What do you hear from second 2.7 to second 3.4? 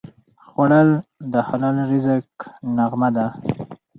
نغمه ده